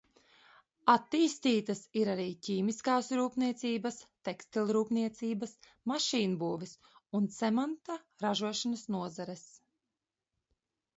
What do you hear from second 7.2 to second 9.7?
un cementa ražošanas nozares.